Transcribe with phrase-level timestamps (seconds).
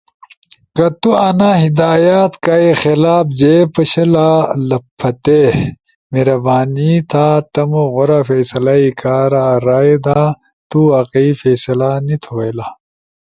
[0.75, 4.29] کہ تو انا ہدایات کائی خلاف جے پشلا
[4.69, 5.41] لپھاتی،
[6.11, 10.21] مہربانی تھا تمو غورا فیصلہ ئی کارا رائے دا۔
[10.69, 12.67] تو واقعی فیصلہ نی تھو بئیلا،